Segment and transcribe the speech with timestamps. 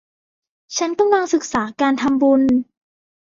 [0.77, 2.41] ฉันกำลังศึกษาการทำบุญ